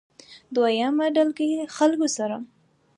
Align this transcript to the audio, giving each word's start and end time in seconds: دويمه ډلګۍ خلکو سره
دويمه 0.53 1.05
ډلګۍ 1.15 1.51
خلکو 1.75 2.07
سره 2.17 2.35